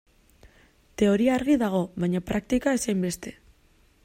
[1.01, 3.37] Teoria argi dago, baina praktika ez hainbeste.